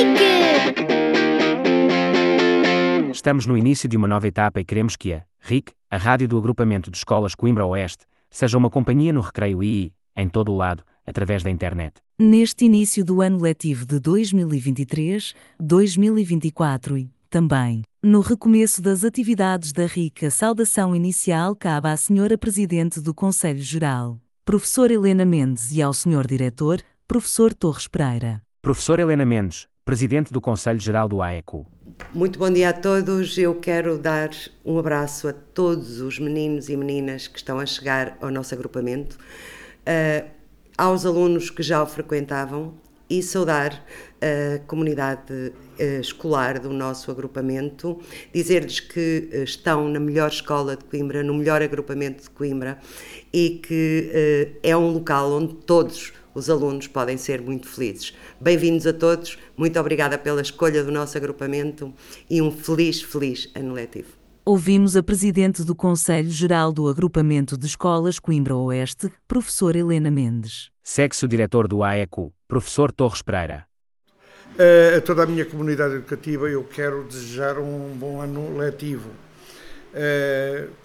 [0.00, 0.80] RIC!
[3.12, 6.38] Estamos no início de uma nova etapa e queremos que a RIC, a rádio do
[6.38, 10.82] agrupamento de escolas Coimbra Oeste, seja uma companhia no recreio e, em todo o lado,
[11.06, 11.94] através da internet.
[12.18, 20.26] Neste início do ano letivo de 2023-2024 e, também, no recomeço das atividades da RIC,
[20.26, 25.92] a saudação inicial cabe à Senhora Presidente do Conselho Geral, Professora Helena Mendes e ao
[25.92, 28.40] Senhor Diretor, Professor Torres Pereira.
[28.62, 31.66] Professora Helena Mendes, Presidente do Conselho Geral do AECO.
[32.12, 33.36] Muito bom dia a todos.
[33.36, 34.30] Eu quero dar
[34.64, 39.16] um abraço a todos os meninos e meninas que estão a chegar ao nosso agrupamento,
[39.16, 40.28] uh,
[40.76, 42.74] aos alunos que já o frequentavam
[43.10, 43.84] e saudar
[44.22, 47.98] a comunidade uh, escolar do nosso agrupamento,
[48.32, 52.78] dizer-lhes que uh, estão na melhor escola de Coimbra, no melhor agrupamento de Coimbra
[53.32, 58.14] e que é um local onde todos os alunos podem ser muito felizes.
[58.40, 61.92] Bem-vindos a todos, muito obrigada pela escolha do nosso agrupamento
[62.28, 64.20] e um feliz, feliz ano letivo.
[64.44, 70.70] Ouvimos a Presidente do Conselho Geral do Agrupamento de Escolas Coimbra Oeste, Professora Helena Mendes.
[70.82, 73.64] Segue-se o Diretor do AECO, Professor Torres Pereira.
[74.96, 79.10] A toda a minha comunidade educativa eu quero desejar um bom ano letivo.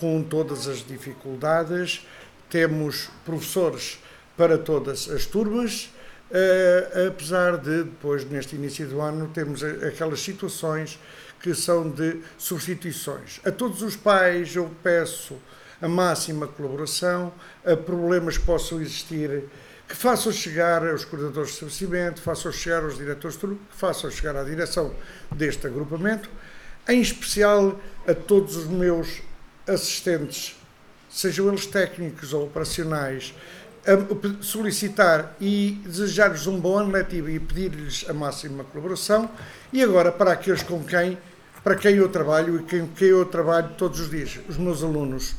[0.00, 2.04] Com todas as dificuldades,
[2.50, 4.00] temos professores
[4.36, 5.88] para todas as turmas,
[6.32, 10.98] uh, apesar de depois, neste início do ano, termos aquelas situações
[11.40, 13.40] que são de substituições.
[13.44, 15.36] A todos os pais eu peço
[15.80, 17.32] a máxima colaboração,
[17.64, 19.44] a problemas que possam existir,
[19.92, 24.34] que façam chegar aos coordenadores de estabelecimento, façam chegar aos diretores de que façam chegar
[24.34, 24.94] à direção
[25.30, 26.30] deste agrupamento,
[26.88, 29.20] em especial a todos os meus
[29.68, 30.56] assistentes,
[31.10, 33.34] sejam eles técnicos ou operacionais,
[34.40, 39.30] solicitar e desejar-lhes um bom ano letivo e pedir-lhes a máxima colaboração.
[39.74, 41.18] E agora, para aqueles com quem,
[41.62, 45.34] para quem eu trabalho e com quem eu trabalho todos os dias, os meus alunos,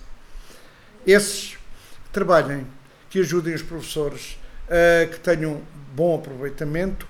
[1.08, 1.56] esses
[2.04, 2.68] que trabalhem,
[3.10, 4.38] que ajudem os professores,
[4.68, 5.62] uh, que tenham
[5.94, 7.08] bom aproveitamento,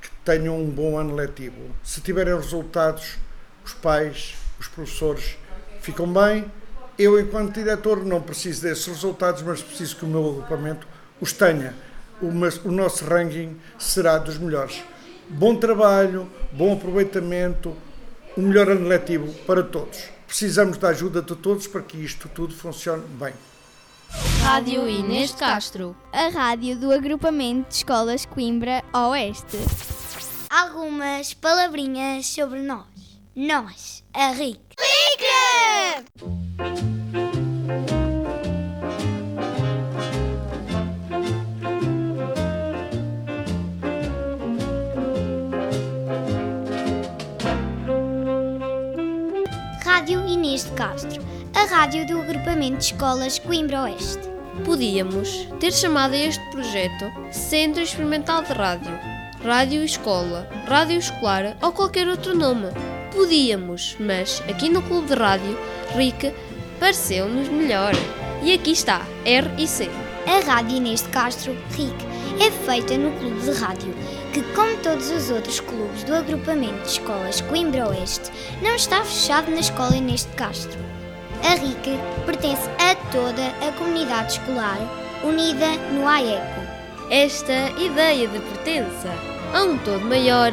[0.00, 1.70] que tenham um bom ano letivo.
[1.82, 3.16] Se tiverem resultados,
[3.64, 5.36] os pais, os professores
[5.80, 6.50] ficam bem,
[6.98, 10.86] eu, enquanto diretor, não preciso desses resultados, mas preciso que o meu agrupamento
[11.20, 11.74] os tenha.
[12.22, 12.28] O,
[12.68, 14.82] o nosso ranking será dos melhores.
[15.28, 17.76] Bom trabalho, bom aproveitamento,
[18.36, 20.04] um melhor ano letivo para todos.
[20.26, 23.34] Precisamos da ajuda de todos para que isto tudo funcione bem.
[24.48, 29.58] Rádio Inês de Castro, a rádio do agrupamento de escolas Coimbra Oeste.
[30.48, 32.86] Algumas palavrinhas sobre nós.
[33.34, 34.60] Nós, a RIC.
[34.78, 35.24] RIC!
[49.84, 51.20] Rádio Inês de Castro,
[51.52, 54.35] a rádio do agrupamento de escolas Coimbra Oeste.
[54.64, 58.98] Podíamos ter chamado este projeto Centro Experimental de Rádio,
[59.44, 62.68] Rádio Escola, Rádio Escolar ou qualquer outro nome.
[63.12, 65.58] Podíamos, mas aqui no Clube de Rádio,
[65.94, 66.34] RIC,
[66.80, 67.92] pareceu-nos melhor.
[68.42, 69.88] E aqui está, R e C.
[70.26, 71.94] A Rádio Inês de Castro, RIC,
[72.40, 73.94] é feita no Clube de Rádio
[74.36, 78.30] que, como todos os outros clubes do agrupamento de escolas Coimbra Oeste,
[78.60, 80.78] não está fechado na Escola Inês de Castro.
[81.44, 84.78] A RIC pertence a toda a comunidade escolar
[85.24, 86.60] unida no AECO.
[87.10, 89.12] Esta ideia de pertença
[89.52, 90.52] a um todo maior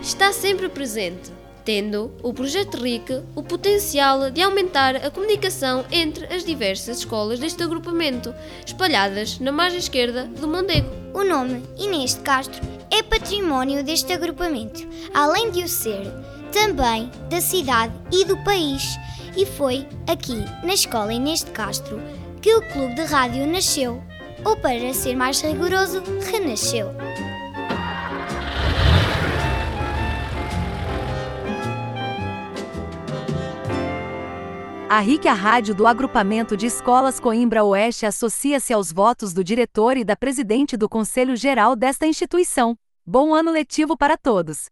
[0.00, 1.30] está sempre presente,
[1.64, 7.62] tendo o projeto RIC o potencial de aumentar a comunicação entre as diversas escolas deste
[7.62, 8.34] agrupamento,
[8.66, 10.90] espalhadas na margem esquerda do Mondego.
[11.14, 16.10] O nome Inês de Castro é património deste agrupamento, além de o ser,
[16.52, 18.82] também da cidade e do país.
[19.36, 22.00] E foi aqui, na Escola Inês de Castro,
[22.40, 24.02] que o Clube de Rádio nasceu,
[24.44, 26.88] ou para ser mais rigoroso, renasceu.
[34.92, 39.96] A RIC, a rádio do Agrupamento de Escolas Coimbra Oeste, associa-se aos votos do diretor
[39.96, 42.76] e da presidente do Conselho Geral desta instituição.
[43.06, 44.71] Bom ano letivo para todos!